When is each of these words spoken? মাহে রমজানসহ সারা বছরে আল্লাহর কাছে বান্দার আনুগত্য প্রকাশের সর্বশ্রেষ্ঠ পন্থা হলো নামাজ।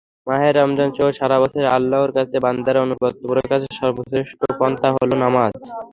মাহে 0.27 0.49
রমজানসহ 0.51 1.07
সারা 1.19 1.37
বছরে 1.43 1.67
আল্লাহর 1.77 2.11
কাছে 2.17 2.35
বান্দার 2.45 2.75
আনুগত্য 2.77 3.21
প্রকাশের 3.31 3.73
সর্বশ্রেষ্ঠ 3.79 4.39
পন্থা 4.59 4.89
হলো 4.95 5.15
নামাজ। 5.23 5.53